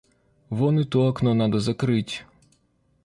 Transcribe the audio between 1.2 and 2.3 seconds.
надо закрыть.